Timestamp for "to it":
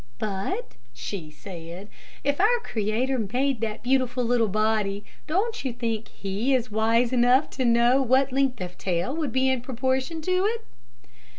10.23-10.65